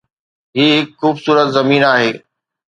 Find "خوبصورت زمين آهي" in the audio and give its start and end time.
0.99-2.11